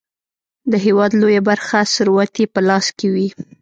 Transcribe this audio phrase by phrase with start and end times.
[0.71, 3.27] د هیواد لویه برخه ثروت یې په لاس کې وي.